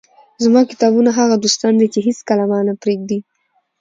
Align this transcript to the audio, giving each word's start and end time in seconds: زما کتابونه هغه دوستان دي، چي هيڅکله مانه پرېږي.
زما 0.43 0.61
کتابونه 0.71 1.09
هغه 1.19 1.35
دوستان 1.43 1.73
دي، 1.79 1.87
چي 1.93 1.99
هيڅکله 2.07 2.43
مانه 2.51 2.73
پرېږي. 2.81 3.19